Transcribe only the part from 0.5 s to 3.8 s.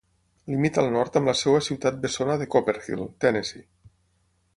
Limita al nord amb la seva ciutat bessona de Copperhill, Tennessee.